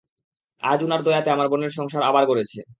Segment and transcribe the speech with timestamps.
[0.63, 2.61] আজ উনার দয়া তে আমার বোনের সংসার আবার গড়েছে।